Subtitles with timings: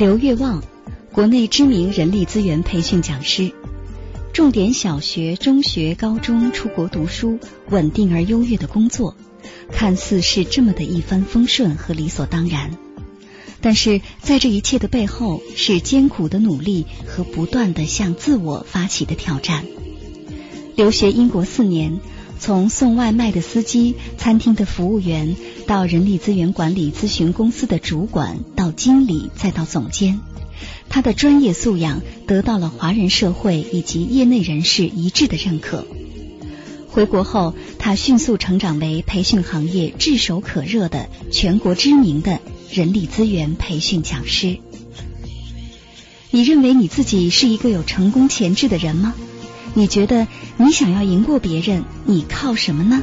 [0.00, 0.62] 刘月旺，
[1.12, 3.52] 国内知名人力资源培训讲师，
[4.32, 9.14] 重点小学、中学、高中出国读书，稳定而优越的工作，
[9.70, 12.78] 看似是这么的一帆风顺和理所当然，
[13.60, 19.66] 但是在这一切的背后，是艰苦的努力和不断的向自我发起的挑战。
[20.76, 22.00] 留学英国四年。
[22.40, 30.20] 从送外卖的司机、餐厅的服务员，到人力资源管理咨询公司的主管，到经理，再到总监，
[30.88, 35.86] 他的专业素养得到了华人社会以及业内人士一致的认可。
[36.88, 42.40] 回国后，他迅速成长为培训行业炙手可热的全国知名的
[42.72, 44.58] 人力资源培训讲师。
[46.30, 49.14] 你认为你自己是一个有成功潜质的人吗？
[49.74, 50.26] 你觉得
[50.56, 53.02] 你想要赢过别人，你靠什么呢？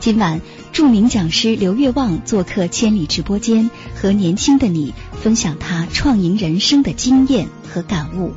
[0.00, 0.40] 今晚
[0.72, 8.32] 著名讲师刘月旺做客千里直播间，和年轻的你分享他创赢人生的经验和感悟。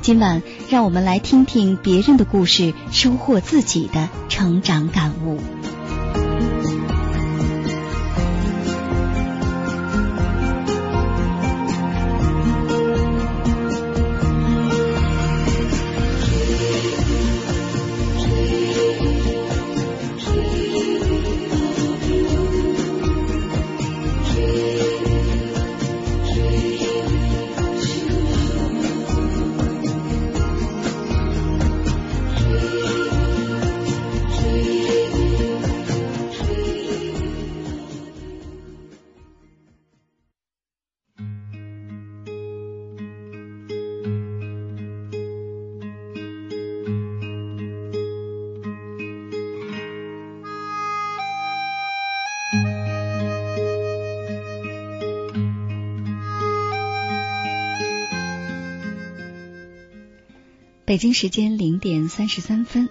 [0.00, 5.38] 今晚让我们来听听别人的故事，收获自己的成长感悟。
[60.86, 62.88] 北京时间零点三十三分，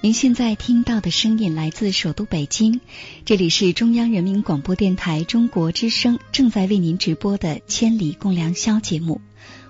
[0.00, 2.80] 您现在听到的声音来自首都北京，
[3.26, 9.20] 这里是中央人民广播电台中国之声正在为您直播的《千里共良宵》节目，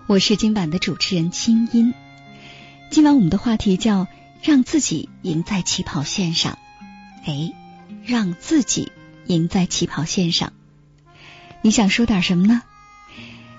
[0.07, 1.93] 我是今晚的主持人清音。
[2.89, 4.07] 今晚我们的话题叫
[4.45, 6.59] “让自己赢在起跑线上”，
[7.27, 7.53] 哎，
[8.05, 8.93] 让自己
[9.27, 10.53] 赢在起跑线上，
[11.63, 12.63] 你想说点什么呢？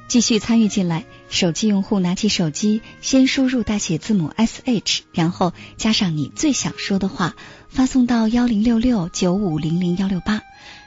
[0.08, 7.36] 继续参与进来，手机用户拿起手机，先输入大写字母 S H，然后加上你最想说的话，
[7.70, 10.42] 发送到幺零六六九五零零幺六八。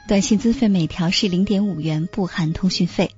[0.07, 3.11] 短信资费每条是零点五元，不含通讯费。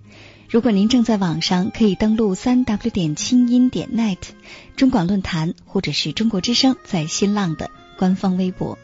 [0.50, 4.18] 如果您正在网上，可以登录三 W 点清音点 net
[4.76, 8.78] 中广论坛或者是中国之声在新浪的官方微博。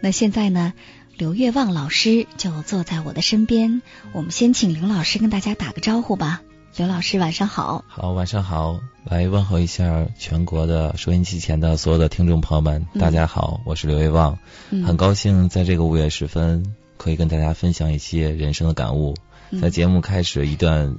[0.00, 0.74] 那现在呢？
[1.16, 3.82] 刘月旺老师就坐在我的身边，
[4.12, 6.42] 我们先请刘老师跟大家打个招呼吧。
[6.76, 7.84] 刘老师，晚上好。
[7.88, 14.38] 好，晚上好，来问候一下全国的收音机前的所有的听众朋友们，大家好，我是刘维旺，
[14.70, 19.16] 很高兴在这个午夜时分可以跟大家分享一些人生的感悟。
[19.60, 20.98] 在节目开始一段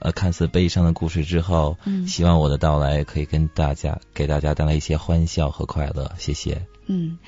[0.00, 6.10] 呃看似悲伤的故事之后，希望我的到来可以跟大家给大家带来一些欢笑和快乐。
[6.18, 6.66] 谢谢。
[6.86, 7.18] 嗯，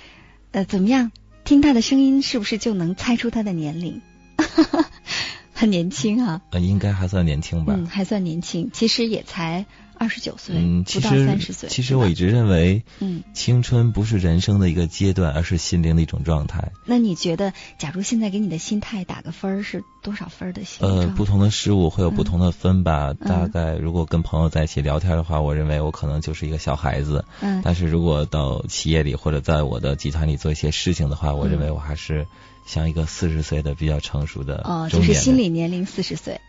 [0.50, 1.12] 呃，怎么样？
[1.44, 4.02] 听他的声音，是不是就能猜出他的年龄？
[5.54, 7.74] 很年轻啊，呃，应该还算年轻吧。
[7.76, 9.64] 嗯，还算年轻，其实也才
[9.98, 10.54] 二十九岁，
[10.84, 11.68] 不到三十岁。
[11.68, 16.72] 其实我一直认为，嗯，青春不是人生的一个阶段，而是心灵的一种状态。
[16.84, 20.86] 那你觉得，假如现在给你的心态打个分是多少分的心？
[20.86, 23.14] 呃，不同的事物会有不同的分吧。
[23.14, 27.24] 大概如果跟朋友在一起聊天的话，我认为我可能就是一个小孩子。
[27.40, 27.62] 嗯。
[27.64, 32.26] 但是如果到企业里或者在我的集团里做一些事情的话，我认为我还是。
[32.66, 36.40] 像一个四十岁的比较成熟的哦，就是心理年龄四十岁，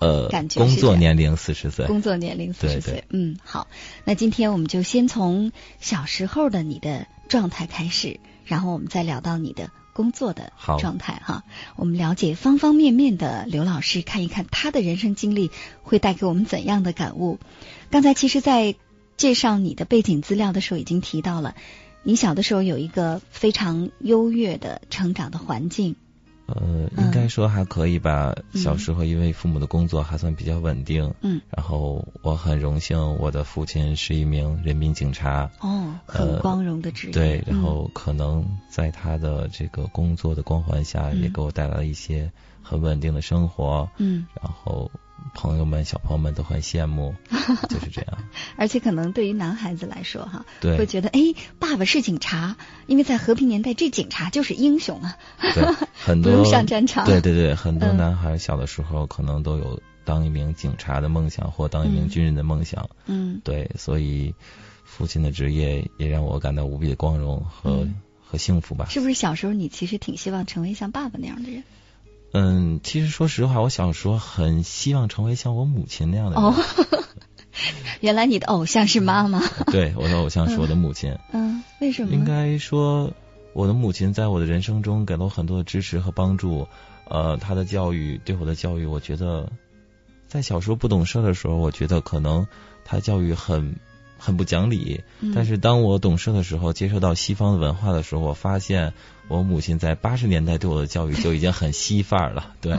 [0.00, 3.66] 呃，感觉工作年龄四十岁，工作年龄四十岁，嗯，好，
[4.04, 5.50] 那今天我们就先从
[5.80, 11.42] 小时候的你的状态开始，然后我们再聊到你的工作的状态哈。
[11.74, 15.50] 我们了解方方面面的刘老师，看一看他的人生经历
[15.82, 17.38] 会带给我们怎样的感悟。
[17.90, 18.76] 刚才其实，在
[19.16, 21.56] 介绍你的背景资料的时候，已经提到了
[22.04, 25.96] 你小的时候有一个非常优越的成长的环境。
[26.48, 28.34] 呃，应该说还可以吧。
[28.54, 37.12] 小时候因为父母的工作还算比较稳定，嗯，然后我很荣幸，我的父亲是一名人民警察，哦，很光荣的职业。
[37.12, 44.90] 对，然后可能在他的这个工作的光环下，也给我带来了一些很稳定的生活，嗯，然后。
[45.40, 47.14] 朋友们、小朋友们都很羡慕，
[47.70, 48.18] 就是这样。
[48.56, 51.20] 而且可能对于男孩子来说，哈，对，会觉得哎，
[51.60, 52.56] 爸爸是警察，
[52.88, 55.16] 因为在和平年代，这警察就是英雄啊。
[55.54, 55.64] 对，
[55.94, 57.06] 很多 不用上战场。
[57.06, 62.90] 对对对，很多男孩小的时候可能都有当一名警察的梦想，或当一名军人的梦想。
[63.06, 64.34] 嗯，对，所以
[64.82, 67.86] 父亲的职业也让我感到无比的光荣和
[68.26, 68.86] 和幸福吧。
[68.90, 71.62] 是不是小时候你其实挺希望成为像爸爸那样的人？
[72.32, 76.44] 嗯，其实说实话，我小时候很希望成为像我母亲那样的人。
[76.44, 76.54] 哦，
[78.00, 79.42] 原来你的偶像是妈妈。
[79.72, 81.16] 对，我的偶像是我的母亲。
[81.32, 82.12] 嗯，为什么？
[82.12, 83.12] 应该说，
[83.54, 86.68] 我的母亲在我的人生中给了我很多的支持和帮助。
[87.08, 89.50] 呃，她的教育对我的教育，我觉得
[90.26, 92.46] 在小时候不懂事的时候，我觉得可能
[92.84, 93.76] 她教育很。
[94.18, 95.00] 很不讲理，
[95.34, 98.92] 但是当我懂事的时候，接受到西方的文化的时候，我发现
[99.28, 102.54] 我母亲在八十年代对我的教育就已经很西范儿了。
[102.60, 102.76] 对，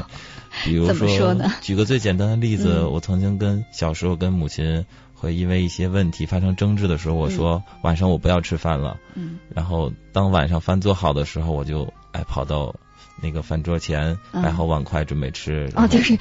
[0.63, 8.99] 比如说， 举个最简单的例子，我曾经跟小时候跟母亲会因为一些问题发生争执的时候，我说晚上我不要吃饭了。
[9.15, 12.75] 嗯，然后当晚上饭做好的时候，我就哎跑到。
[13.21, 16.17] 那个饭桌前摆好碗筷准备吃，哦，就是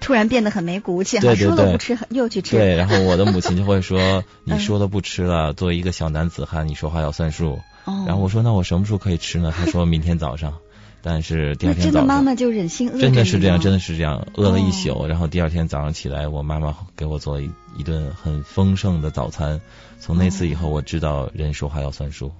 [0.00, 2.56] 突然变得很没骨气，对对说了不吃 又去吃。
[2.56, 8.04] 对，然后我的母亲就会说：“你说了不吃了，作为一个小男子汉，你说话要算数。”哦。
[8.06, 10.54] 然后我说：“那我什么时候可以吃呢？”他说明天早上。
[11.04, 19.60] 但是第二天早上，真的妈妈就忍心饿真的是这样，真的是这样，饿了一宿，然后第二天早上起来，我妈妈给我做一一顿很丰盛的早餐。
[19.98, 22.28] 从那次以后，我知道人说话要算数。
[22.28, 22.32] 哦，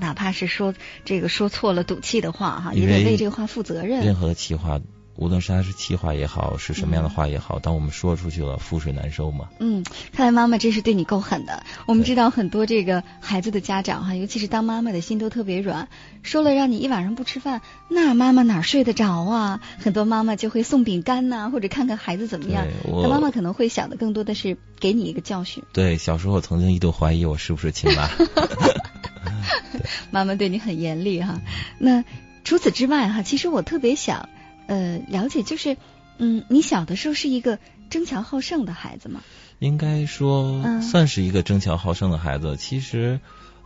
[0.00, 0.74] 哪怕是说
[1.04, 4.04] 这个说错了赌气的话哈，也得为这个话负责任。
[4.04, 4.80] 任何的气话，
[5.14, 9.48] 无论是他是气话也好，是什么样的话也好，当我们说出去了，覆水难收嘛。
[9.60, 11.62] 嗯，看来妈妈真是对你够狠的。
[11.86, 15.88] 我们知道很多这个孩子的家长哈，尤其是当妈妈的心都特别软，
[16.22, 19.60] 说了让你一晚上不吃饭，那妈妈哪睡得着啊？
[19.78, 22.66] 很多妈妈就会送饼干呐，或者看看孩子怎么样。
[22.84, 25.62] 那妈妈可能会想的更多的是给你一个教训。
[25.72, 28.08] 对，小时候我曾经一度怀疑我是不是亲妈。
[30.10, 31.40] 妈妈对你很严厉哈，
[31.78, 32.04] 那
[32.44, 34.28] 除此之外哈，其实我特别想
[34.66, 35.76] 呃了解，就是
[36.18, 37.58] 嗯，你小的时候是一个
[37.88, 39.20] 争强好胜的孩子吗？
[39.58, 42.56] 应该说算是一个争强好胜的孩子。
[42.56, 43.20] 其实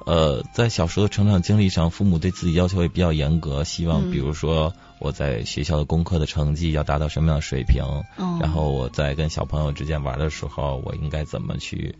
[0.04, 7.82] 呃，在小时候的成长经历上，父母对自己要求也比较严格，希望比如说我在学校的功课的成绩要达到什么样的水平，
[8.40, 11.94] 然后我在跟小朋友之间玩的时候，我应该怎么去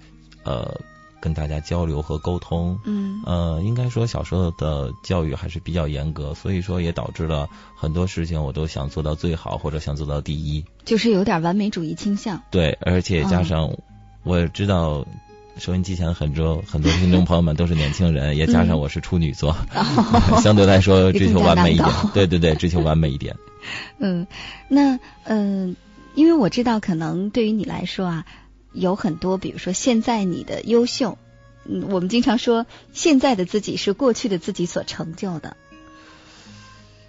[0.44, 0.78] 呃。
[1.26, 12.40] 跟大家交流和沟通，嗯，呃，应该说小时候的教育还是比较严格，所以说也导致了很多事情我都想做到最好，或者想做到第一，就是有点完美主义倾向。
[12.52, 13.76] 对，而且加上
[14.23, 15.05] 我知道
[15.58, 19.56] 收音机前很多很多听众朋友们都是年轻人， 也加上我是处女座，
[20.44, 21.90] 相对来说追求完美一点。
[22.14, 23.34] 对对对，追求完美一点。
[23.99, 24.25] 嗯，
[24.69, 25.75] 那嗯，
[26.14, 28.25] 因为我知道可能对于你来说啊。
[28.73, 31.18] 有很多，比如说现在你的优秀，
[31.64, 35.56] 嗯，我们经常说现在的自己是过去的自己所成就的，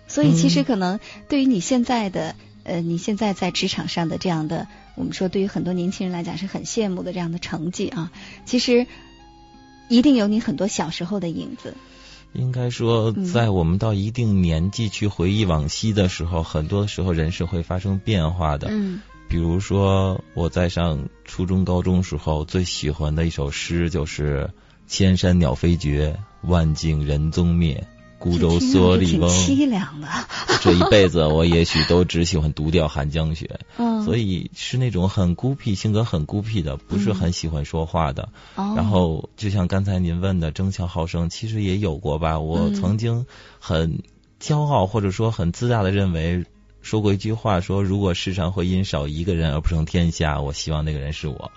[0.08, 8.12] 所以其实可能对于你现在的，呃，你现在在职场上的这样的，我们说对于很多年轻人来讲是很羡慕的这样的成绩啊，
[8.46, 8.88] 其实
[9.90, 11.76] 一定有你很多小时候的影子。
[12.34, 18.68] 应该说，在我们到一定年纪去回忆往昔的时候，很多时候人是会发生变化的。
[18.70, 19.02] 嗯。
[19.28, 24.50] 比如说，我在上初中、高中时候最喜欢的一首诗就是
[24.88, 27.86] “千山鸟飞绝，万径人踪灭，
[28.20, 29.30] 孤舟蓑笠翁”。
[29.46, 30.08] 凄凉的。
[30.62, 33.60] 这一辈子，我也许都只喜欢独钓寒江雪。
[33.78, 34.04] 嗯。
[34.06, 38.30] 所以是那种很孤僻、性格很孤僻的，不是很喜欢说话的。
[38.56, 38.74] 哦。
[38.78, 42.40] 然后，就像刚才您问的争强好胜，其实也有过吧。
[42.40, 43.26] 我曾经
[43.60, 44.04] 很
[44.42, 46.46] 骄傲，或者说很自大的认为。
[46.82, 51.52] 说过一句话，说如果世上会因少一个人而不成天下，我希望那个人是我。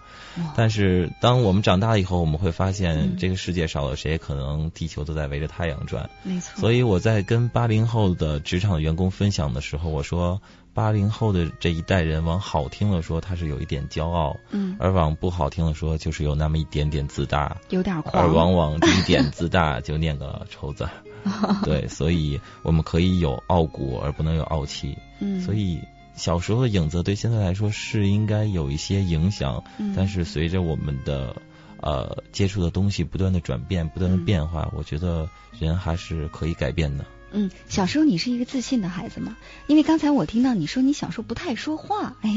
[0.57, 6.09] 但是当我们长大以后，我们会发现这个世界少了谁，可能地球都在围着太阳转。
[6.23, 6.61] 没错。
[6.61, 10.41] 所以我在跟八零后的职场员工分享的时候，我说
[10.73, 20.89] 八零后的这一代人，往好听了说他是有一点骄傲，嗯，而往不好听了说就是有那么一点点自大，有点狂，而往往这一点自大就念个愁字。
[21.65, 24.99] 对，所以我们可以有傲骨，而不能有傲气。
[25.21, 25.81] 嗯，所以
[26.15, 29.63] 小时候的影子对现在来说是应该有一些影响，
[29.97, 31.37] 但是随着我们的
[31.81, 37.05] 呃接触的东西不断的转变、不断的变化，我觉得人还是可以改变的。
[37.33, 39.37] 嗯，小时候你是一个自信的孩子吗？
[39.67, 42.31] 因为刚才我听到你说你小时候不太说话，哎，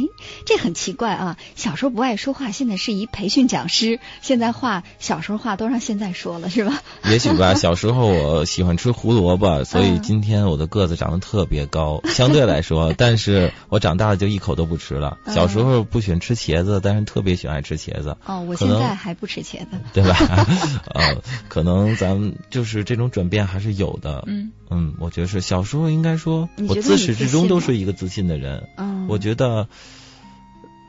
[0.46, 1.38] 这很奇怪啊！
[1.56, 6.82] 小时候不爱说话，现在是一培训讲师，现在话小时候话都让现在说了，是吧？
[7.06, 7.54] 也许吧。
[7.64, 12.94] 小时候我喜欢吃胡萝卜，所以今天我的个子长得特别高，相对来说。
[12.98, 15.18] 但是我长大了就一口都不吃了。
[15.28, 18.18] 小时候不喜欢吃茄子，但是特别喜欢吃茄子。
[18.26, 20.16] 哦，我现在还不吃茄子，对吧？
[20.94, 24.24] 呃，可能咱们就是这种转变还是有的。
[24.28, 24.52] 嗯。
[24.76, 28.68] 嗯，我觉得是小时候应该说，我自始至终都是一个自信的人。
[28.78, 29.68] 嗯，我觉得，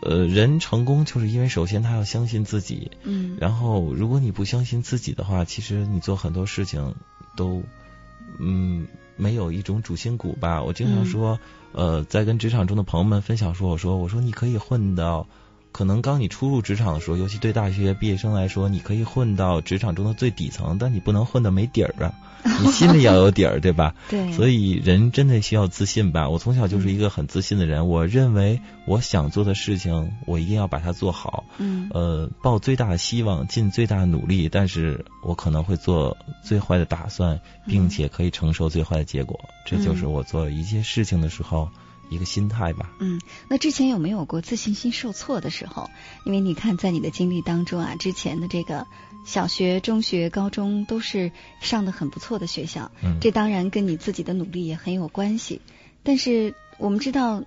[0.02, 2.90] 呃，人成功就是因为首先他要相信自己。
[3.02, 6.94] 嗯，然后如果你不相信自己的话，其实你做很多事情
[7.36, 7.62] 都，
[8.38, 8.86] 嗯，
[9.16, 10.62] 没有一种主心骨吧。
[10.62, 11.38] 我经常说，
[11.72, 15.26] 呃，在跟职场中的朋友们分享说，我说，我说你可以混到。
[15.72, 22.14] 可能刚你初入职场的时候，尤其对大学毕业生来说，你可以混到职场中的最底层，但你不能混的没底儿啊！
[22.62, 23.94] 你心里要有底儿，对吧？
[24.10, 24.32] 对。
[24.32, 26.28] 所以人真的需要自信吧？
[26.28, 31.44] 我从小就是一个很自信的人，我认为我想做的事情，我一定要把它做好。
[31.58, 31.88] 嗯。
[31.92, 39.40] 呃，抱最大的希望，尽最大的努力，但是我可能会做最坏的打算，并且可以承受最坏的结果。
[39.64, 41.68] 这就是我做一件事情的时候。
[42.10, 42.92] 一个心态吧。
[43.00, 45.88] 嗯，那之前有没有过自信心受挫的时候？
[46.26, 48.86] 因为你看，在你的经历当中啊，之前的这个
[49.24, 55.60] 小学、中学、高中都是上的很不错的学校，嗯，这当然跟你自己的努力也很有关系。
[56.02, 57.42] 但是我们知道，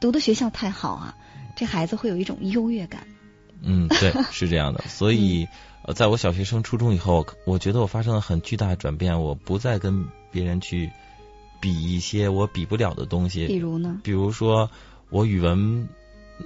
[0.00, 1.14] 读的学校太好啊，
[1.56, 3.06] 这孩子会有一种优越感。
[3.62, 4.82] 嗯，对，是这样的。
[4.88, 5.46] 所以，
[5.82, 10.90] 呃，在我小学升初中以后，我觉得我发生了很巨大的转变，我不再跟别人去。
[11.62, 14.00] 比一些我比不了的东西，比如呢？
[14.02, 14.70] 比如说
[15.10, 15.90] 我语文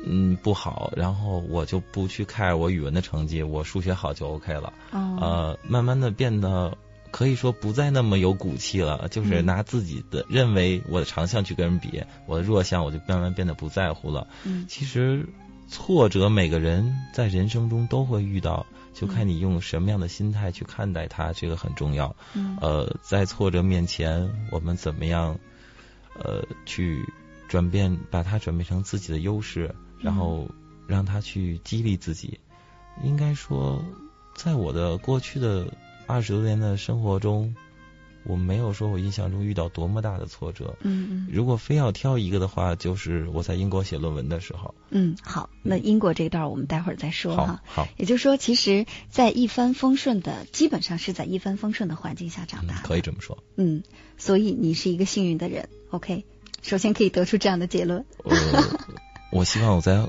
[0.05, 4.73] 嗯不好，然后我就不去看我语文的成绩，我数学好就 OK 了。
[4.91, 5.19] 哦。
[5.21, 6.77] 呃，慢慢的变得
[7.11, 14.27] 可以说不再那么有骨气了，就是拿自己的认为我的长项去跟人比，我的弱项我就慢慢变得不在乎了。
[14.45, 14.67] 嗯。
[14.69, 15.29] 其实
[15.69, 18.67] 挫折每个人在人生中都会遇到。
[18.95, 22.15] 就看你用什么样的心态去看待它，这个很重要。
[22.33, 25.37] 嗯，呃，在挫折面前，我们怎么样，
[26.17, 27.05] 呃，去
[27.49, 30.49] 转变，把它转变成自己的优势，然后
[30.87, 32.39] 让他去激励自己。
[33.03, 33.85] 应该说，
[34.37, 35.67] 在我的过去的
[36.07, 37.55] 二十多年的生活中。
[38.27, 40.75] 我没有说，我印象中遇到多么大的挫折。
[40.81, 41.29] 嗯嗯。
[41.31, 44.75] 如果非要挑一个的话，就是我在英国写论文的时候。
[44.89, 47.63] 嗯，好，那英国这段我们待会儿再说哈。
[47.67, 47.87] 好。
[47.99, 52.89] 也就是说，其实，在一帆风顺的，基本上是在一帆风顺的环境下长大的。
[52.89, 53.45] 可以这么说。
[53.57, 53.83] 嗯，
[54.17, 55.69] 所以你是一个幸运的人。
[55.91, 56.25] OK，
[56.63, 58.07] 首先可以得出这样的结论。
[58.23, 58.35] 我
[59.35, 60.09] 我希望我在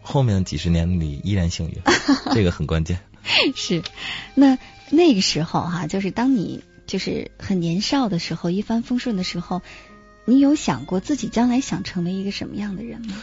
[0.00, 1.78] 后面的几十年里依然幸运，
[2.34, 2.98] 这个很关键。
[3.54, 3.84] 是，
[4.34, 4.58] 那
[4.90, 6.64] 那个时候哈，就是当你。
[6.84, 9.62] 就是很年少的时候，一帆风顺的时候，
[10.26, 13.14] 你有想过自己将来想成为一个什么样的人吗？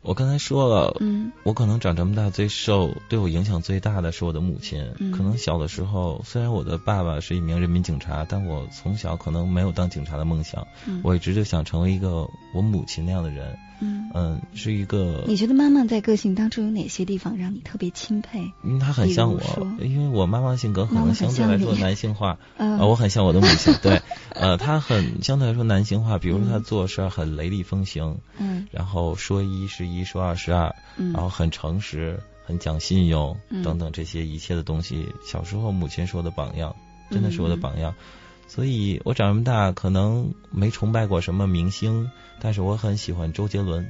[0.00, 4.92] 我刚才说了，嗯，我可能长这么大最受对我影响最大的是我的母亲。
[5.00, 10.66] 嗯，可能小的时候，虽然我的爸爸是一名人民警察，但我从小可能没有当警察的梦想。
[10.86, 13.58] 嗯，我一直就想成为一个我母亲那样的人。
[13.80, 15.24] 嗯嗯，是一个。
[15.26, 18.52] 你觉得妈妈在个性当中有哪些地方让你特别钦佩？
[18.62, 19.40] 因为她很像我，
[19.80, 22.38] 因为我妈妈性格可能相对来说男性化。
[22.58, 24.02] 啊，我很像我的母亲，对，
[24.34, 28.18] 呃，她很相对来说男性化，比如说她做事很雷厉风行。
[28.38, 28.66] 嗯。
[28.70, 30.74] 然后说一是一，说二是二。
[30.96, 31.12] 嗯。
[31.12, 36.74] 然后很诚实，很讲信用，等等这些一切的东西，小时候母亲是我的榜样，
[37.10, 37.94] 真的是我的榜样。
[38.52, 43.88] 所以我长这么大可能没崇拜过什么明星，但是我很喜欢周杰伦，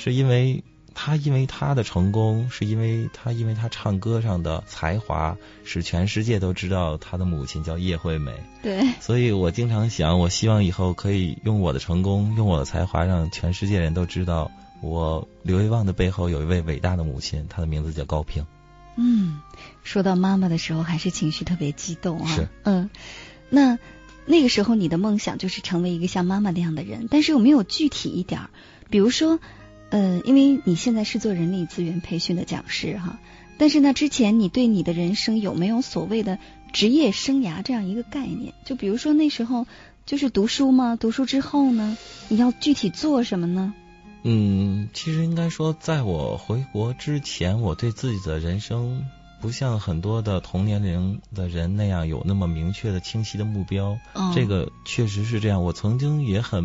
[0.00, 8.32] 是因为他因为他的成功，是因为他因为他唱歌上的才华，使全世界都知道他的母亲叫叶惠美。
[8.62, 18.42] 对，所以我经常想，我希望以后可以用我的成功，用我的才华，让全世界人都知道，我刘维旺的背后有一位伟大的母亲，她的名字叫高萍。
[18.96, 19.42] 嗯，
[19.84, 22.34] 说到妈妈的时候，还是情绪特别激动啊。
[22.34, 22.88] 是，嗯。
[23.54, 23.78] 那
[24.24, 28.40] 那个时候，你的梦想就是成为一个像妈妈那样的人，但是有没有具体一点？
[28.88, 29.40] 比如说，
[29.90, 33.18] 呃，因为你现在是做人力资源培训的讲师哈，
[33.58, 36.38] 但是呢，之前你对你的人生有没有所谓的
[36.72, 38.54] 职业生涯这样一个概念？
[38.64, 39.66] 就比如说那时候
[40.06, 40.96] 就是读书吗？
[40.96, 43.74] 读书之后呢，你要具体做什么呢？
[44.22, 49.04] 嗯，其实应该说，在我回国之前，我对自己的人生。
[49.42, 53.98] 不像很多的同年龄的人那样有那么明确的、清晰的目标。
[54.34, 55.62] 这个确实是这样。
[55.62, 56.64] 我曾经也很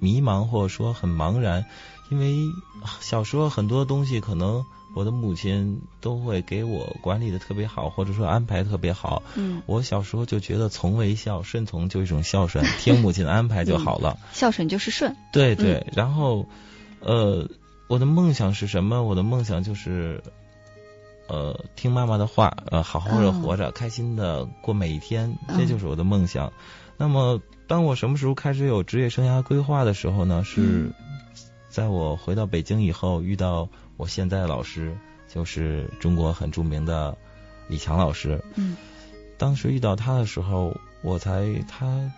[0.00, 1.66] 迷茫，或者说很茫然，
[2.10, 2.34] 因为
[3.00, 4.64] 小时候很多东西可能。
[4.96, 9.24] 我的母亲都会给我管理的特别好，或者说安排特别好。
[9.34, 14.16] 嗯，我小时候就觉得从为孝，顺从就一种孝顺，听母亲的安排就好了。
[14.32, 15.16] 孝顺就是顺。
[15.32, 16.46] 对对，然后，
[17.00, 17.48] 呃，
[17.88, 19.02] 我的梦想是什么？
[19.02, 20.22] 我的梦想就是，
[21.28, 26.52] 呃，听妈妈的话，呃，好好的活着，开心的过每一天，这就是我的梦想。
[26.96, 30.42] 那么，当我什么时候开始有职业生涯规划的时候呢？
[30.44, 30.92] 是
[31.68, 33.68] 在我回到北京以后遇到。
[33.96, 37.16] 我现在的老师就是中国很著名的
[37.68, 38.42] 李强老师。
[38.56, 38.76] 嗯，
[39.38, 42.10] 当时遇到他的时候，我才他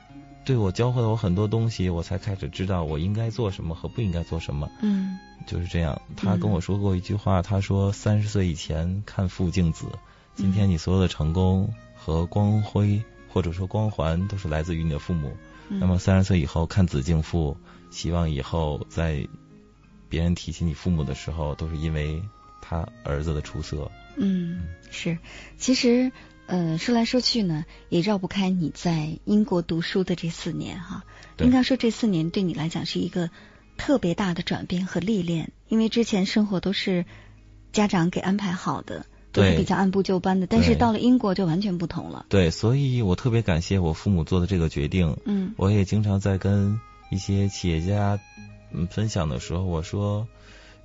[0.47, 4.67] 对我教会了我很多东西，我才开始知道我应该做什么和不应该做什么。
[4.81, 6.01] 嗯，就是这样。
[6.17, 9.87] 他跟我说过一句话，他说：“三十岁以前看父敬子，
[10.35, 15.37] 今天你所有的成功和光辉或者说光环都是来自于你的父母。
[15.69, 17.57] 那么三十岁以后看子敬父，
[17.91, 19.27] 希望以后在。”
[20.09, 22.23] 别人提起你父母的时候，都是因为
[22.63, 23.91] 他儿子的出色。
[24.17, 25.19] 嗯，是。
[25.59, 26.13] 其实，
[26.47, 31.03] 呃，说来说去呢，也绕不开你在英国读书的这四年哈。
[31.41, 33.29] 应该说，这四年对你来讲是一个
[33.77, 37.05] 特别大的转变和历练，因为之前生活都是
[37.73, 40.47] 家长给安排好的，都是比较按部就班的。
[40.47, 42.27] 但是到了英国就完全不同了。
[42.29, 45.17] 对，所以我特别感谢我父母做的这个决定。
[45.25, 46.81] 嗯，我也经常在跟
[47.11, 48.19] 一些企业家。
[48.73, 50.27] 嗯，分享的时候我说，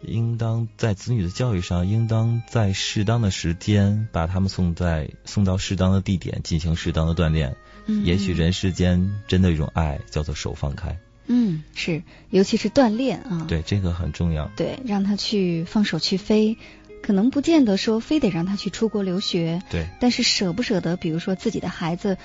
[0.02, 7.56] 应当在子女的教育上，应当在适当的时间把他们送在送到适当的地点进行适当的锻炼。
[7.88, 11.00] 嗯，也许人世间真的一种爱叫做手放开。
[11.28, 13.46] 嗯，是，尤其是锻炼啊。
[13.48, 14.50] 对，这个很重要。
[14.56, 16.58] 对，让他去放手去飞，
[17.02, 19.62] 可能不见得说非得让他去出国留学。
[19.70, 19.88] 对。
[20.00, 22.18] 但是舍不舍得，比如说自己的孩子。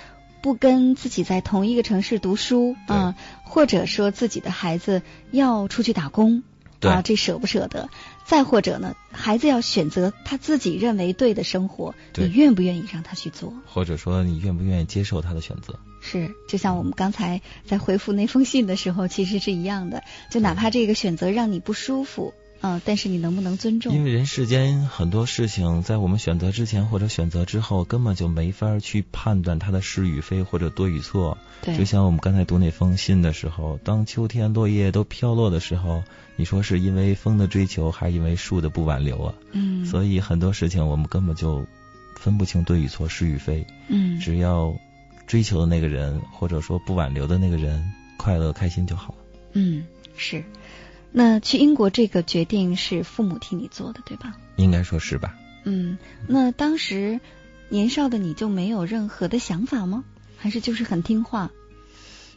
[0.43, 6.45] 不跟自己在同一个城市读书啊，或者说自己的孩子要出去打工
[6.80, 7.88] 啊，这舍不舍得？
[8.25, 13.53] 再或者呢，孩子要选择他自己认为对的生活，你愿不愿意让他去做？
[13.66, 15.79] 或者说你愿不愿意接受他的选择？
[16.01, 20.03] 是，就像我们刚才在回复那封信的时候，其实是一样的。
[20.31, 22.35] 就哪怕这个选择让你不舒服。
[22.62, 23.95] 嗯，但是你能不能尊重？
[23.95, 31.38] 因为人世间很多事情，在我们选择之前或者选择之后，根本就没法去判断它的是与非或者对与错。
[31.62, 36.03] 对，就像我们刚才读那封信的时候，当秋天落叶都飘落的时候，
[36.37, 39.35] 你说是因为风的追求，还是因为树的不挽留啊？
[39.53, 39.85] 嗯。
[39.85, 41.64] 所以很多事情我们根本就
[42.19, 43.66] 分不清对与错、是与非。
[43.88, 44.19] 嗯。
[44.19, 44.75] 只要
[45.27, 49.14] 追求的那个人，或者说不挽留的那个人快乐开心就好。
[49.53, 49.85] 嗯，
[50.16, 50.42] 是。
[51.18, 54.37] 那去英国这个决定是父母替你做的，对吧？
[54.57, 55.35] 应该说是吧。
[55.64, 57.20] 嗯，那当时
[57.70, 60.05] 年少的你就没有任何的想法吗？
[60.37, 61.50] 还是就是很听话？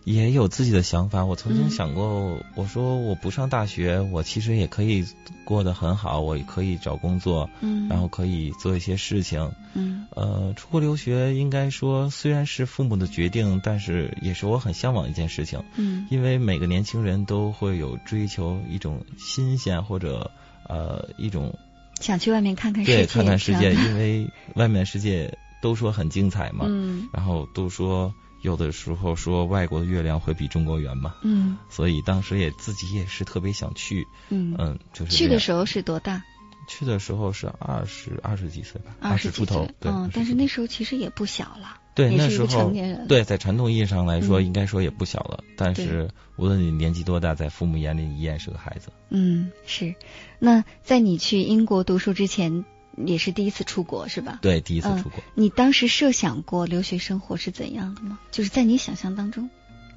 [0.10, 1.24] 也有自己的想法。
[1.24, 5.06] 我曾经想过，我说我不上大学，我其实也可以
[5.46, 20.32] 过得很好，我也可以找工作，嗯，然后可以做一些事情，嗯，呃，出国留学应该说虽然是父母的决定，但是也是我很向往一件事情，嗯，因为每个年轻人都会有追求一种新鲜或者
[20.68, 21.54] 呃一种
[22.02, 28.12] 想去外面看看世界，看看世界， 因为外面世界都说很精彩嘛，嗯，然后都说。
[28.42, 36.24] 有的时候说外国的月亮会比中国圆嘛，嗯，所以当时也自己也是特别想去，嗯嗯，就是去的时候是多大？
[36.68, 48.90] 去的时候是二十二十几岁吧，二十出头，嗯，但是那时候其实也不小了，对，那时候成年人，对，在传统意义上来说，应该说也不小了，但是无论你年纪多大，在父母眼里依然是个孩子。
[49.10, 49.96] 嗯，是。
[50.38, 52.64] 那在你去英国读书之前。
[53.06, 54.40] 也是第一次出国是吧？
[54.42, 55.24] 对，第一次出国。
[55.34, 58.20] 你当时设想过留学生活是怎样的吗？
[58.32, 59.50] 就是在你想象当中。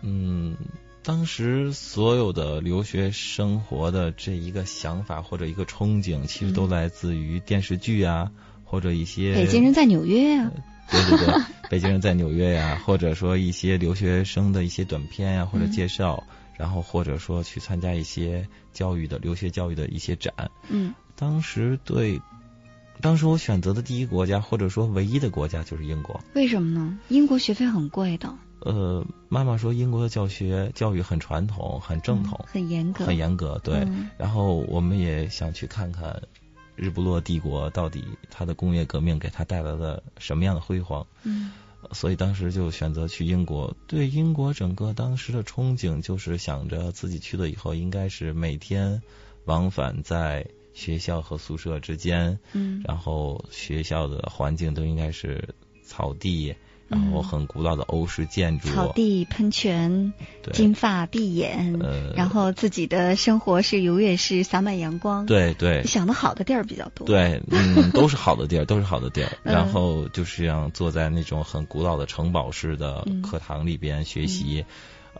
[0.02, 0.56] 嗯，
[1.02, 8.30] 当时所有的留学生活的这一个想法或者一个憧憬，其实都来自于电视剧啊，
[8.64, 10.52] 或者一些北京人在纽约呀。
[10.90, 16.22] 对对对， 北京人在纽约呀，或者说一些留学生的一些短片呀，或者介绍，
[16.56, 20.32] 然后或者说去参加一些教育的留学教育的一些展。
[20.68, 22.20] 嗯，当时对。
[23.02, 26.20] 当时我选择的第一国家，或者说唯一的国家就是英国。
[26.34, 26.96] 为什么呢？
[27.08, 28.32] 英国学费很贵的。
[28.60, 33.60] 呃，妈妈说英国的教学教育很传统，很正统，很严格，很严格。
[33.64, 33.84] 对。
[34.16, 36.22] 然后我们也想去看看
[36.76, 41.04] 日不落帝国到底它的工业革命给它带来了什么样的辉煌。
[41.24, 41.50] 嗯。
[41.90, 43.76] 所以当时就选择去英国。
[43.88, 49.02] 对英国整个当时的憧憬就是想着自己去了以后应该是每天
[49.44, 50.46] 往返在。
[50.74, 56.54] 学校和宿舍之间，嗯，然后学校的环境都应该是草地。
[56.88, 60.12] 然后很古老的欧式建筑，草地喷泉，
[60.52, 61.80] 金发碧眼，
[62.14, 65.24] 然后自己的生活是永远是洒满阳光。
[65.24, 67.06] 对对，想的好的地儿比较多。
[67.06, 69.32] 对，嗯， 都是好的地儿， 都是好的地儿。
[69.42, 74.66] 然后就是让坐在那种很古老的城堡式的课堂里边学习。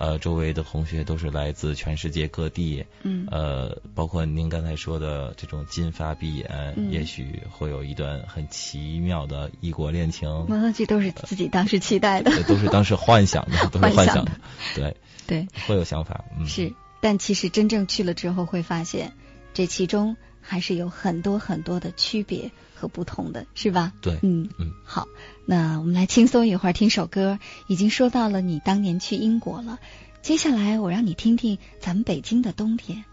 [0.02, 10.28] 呃，周围的同学都是来自全世界各地，嗯，呃，包括您刚才说的这种金发碧眼，也许会有一段很奇妙的异国恋情。
[10.48, 14.32] 嗯，这都是自己当时期待的， 都是当时幻想的， 都是幻想的，
[14.74, 14.96] 对
[15.28, 16.72] 对，会有想法，嗯，是。
[17.00, 19.12] 但其实真正去了之后，会发现
[19.54, 22.50] 这其中还是有很多很多的区别
[22.82, 23.92] 和不同的，是吧？
[24.00, 25.06] 对，嗯嗯，好。
[25.46, 27.38] 那我们来轻松一会儿，听首歌。
[27.68, 29.78] 已经说到了你当年去英国了，
[30.20, 33.04] 接下来我让你听听咱们北京的冬天。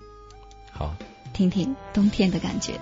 [0.72, 0.96] 好，
[1.34, 2.80] 听听冬天的感觉。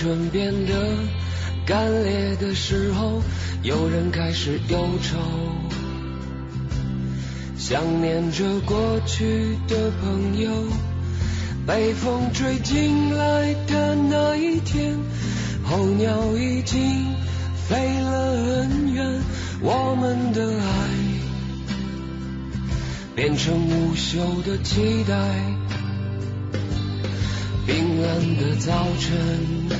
[0.00, 0.96] 唇变得
[1.66, 3.22] 干裂的时候，
[3.62, 5.18] 有人开始忧愁，
[7.58, 10.50] 想念着过去的朋友。
[11.66, 14.96] 被风吹进来的那一天，
[15.64, 16.80] 候鸟已经
[17.68, 19.20] 飞了很远，
[19.60, 20.72] 我们的爱
[23.14, 25.14] 变成无休的期待。
[27.66, 29.79] 冰冷的早晨。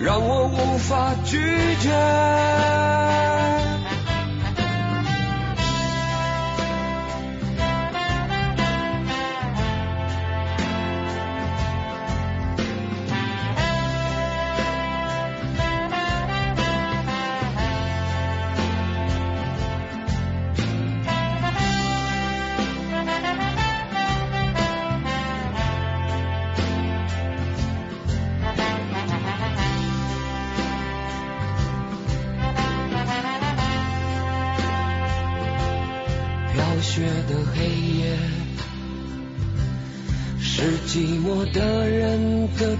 [0.00, 1.38] 让我无法拒
[1.80, 3.17] 绝。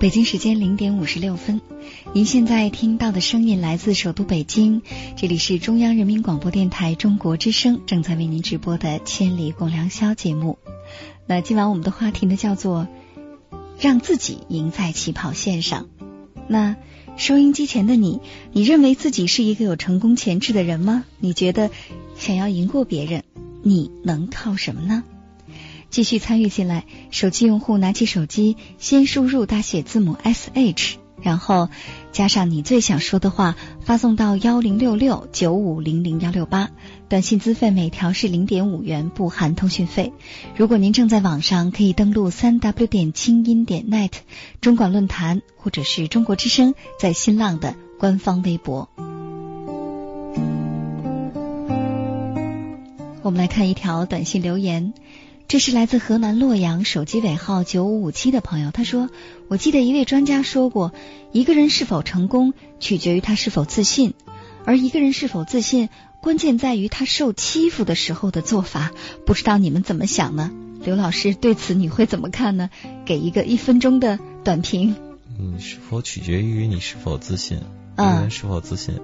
[0.00, 1.60] 北京时间零点五十六分，
[2.14, 4.80] 您现在听到的声音来自首都北京，
[5.14, 10.56] 这里是中央人民广播电台中国之声正在为您直播的《千里共良宵》节目。
[11.26, 12.88] 那今晚我们的话题呢叫做
[13.78, 15.90] “让自己赢在起跑线上”。
[16.48, 16.76] 那
[17.18, 21.04] 收音机前的你，你认为自己是一个有成功潜质的人吗？
[21.18, 21.70] 你觉得
[22.16, 23.22] 想要赢过别人，
[23.62, 25.04] 你能靠什么呢？
[25.90, 31.68] 继续参与进来，手机用户拿起手机，先输入大写字母 S H，然后
[32.12, 36.70] 加上你最想说的话，发送到幺零六六九五零零幺六八。
[37.08, 40.12] 短信资费每条是零点五元，不含通讯费。
[40.56, 44.12] 如果您正在网上，可以登录三 W 点清音点 net
[44.60, 48.88] 中广论坛，或者是中国之声在新浪的官方微博。
[53.22, 54.94] 我们来看一条短信留言。
[55.50, 58.70] 这是来自河南洛阳，手机尾号九五五七的朋友。
[58.70, 59.10] 他说
[59.50, 60.92] ：“我记得一位专家说过，
[61.32, 64.12] 一个人是否成功，取决于他是否自信；
[64.64, 65.88] 而一个人是否自信，
[66.22, 68.92] 关键在于他受欺负的时候的做法。
[69.26, 70.52] 不知道你们怎么想呢？
[70.84, 72.70] 刘老师对此你会怎么看呢？
[73.04, 74.94] 给一个一分钟的短评。
[75.36, 77.58] 你，是否取决于你是否自信？
[77.58, 78.94] 一个人是否自信？”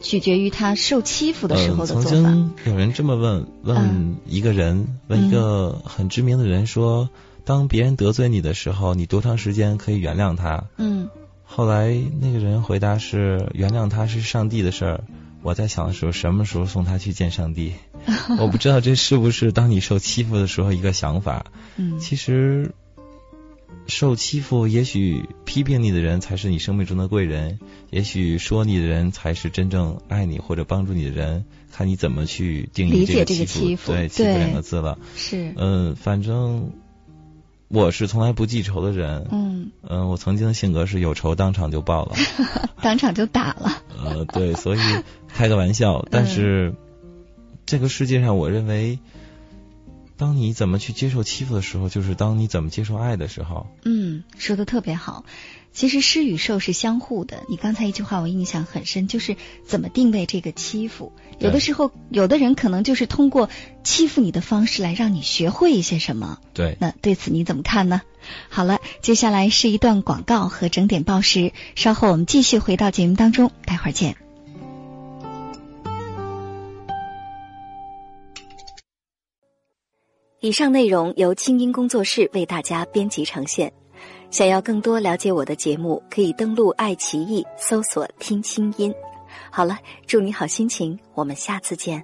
[0.00, 2.08] 取决于他受欺负的时候的做法。
[2.08, 7.10] 曾经有人这么问问一个人，问一个很知名的人说
[7.44, 11.08] ：“当别人得罪你的时候，你多长时间可以原谅他？”嗯。
[11.44, 15.04] 后来那个人回答是：“原谅他是上帝的事儿。”
[15.42, 17.72] 我在想的时候，什么时候送他去见上帝？
[18.38, 21.46] 我不知道这是不是当你受欺负的时候一个想法。
[21.76, 21.98] 嗯。
[21.98, 22.72] 其实。
[23.90, 27.58] 受欺负，也许批评你的人才是你生命中的贵人，
[27.90, 34.98] 也许说你的人才是真正爱你或者帮助你的人，看你怎么去定义这个欺负，对欺负两个字了。
[35.16, 36.70] 是，嗯，反正
[37.68, 39.26] 我是从来不记仇的人。
[39.30, 42.14] 嗯，嗯，我曾经的性格是有仇当场就报了，
[42.80, 43.82] 当场就打了。
[44.02, 44.80] 呃，对，所以
[45.28, 46.74] 开个玩笑，但是
[47.66, 48.98] 这个世界上，我认为。
[50.20, 53.66] 当你怎么去接受欺负的时候，就是当你怎么接受爱的时候。
[53.84, 55.24] 嗯，说的特别好。
[55.72, 57.44] 其实施与受是相互的。
[57.48, 61.12] 你刚才一句话我印象很深，就是怎么定位这个欺负。
[61.38, 63.48] 有的时候，有的人可能就是通过
[63.82, 66.38] 欺负你的方式来让你学会一些什么。
[66.52, 66.76] 对。
[66.80, 68.02] 那对此你怎么看呢？
[68.50, 74.16] 好了，接下来是一段广告和整点报时，稍后我们继续回到节目当中，待会儿见。
[80.42, 83.70] 以上内容由清音工作室为大家编辑呈现。
[84.30, 88.90] 想要更多了解我的节目，可以登录爱奇艺搜索“听清音”。
[89.52, 89.76] 好了，
[90.06, 92.02] 祝你好心情，我们下次见。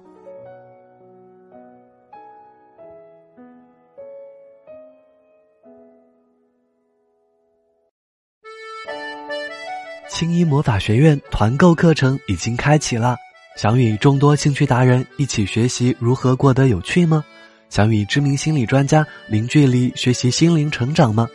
[10.07, 13.15] 青音魔法学院团购课程已经开启了，
[13.55, 17.25] 想与众多兴趣达人一起学习如何过得有趣吗？
[17.69, 21.27] 想与知名心理专家零距离学习心灵成长吗？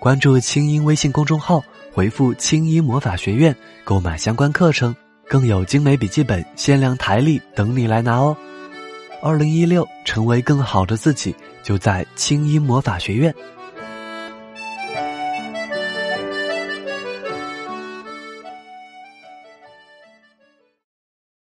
[0.00, 4.94] 关注清音微信公众号，回复“清音魔法学院”购买相关课程，
[5.28, 8.36] 更有精美笔记本、限量台历等你来拿哦！
[9.22, 13.34] 二零一六，成为更好的自己，就在清音魔法学院。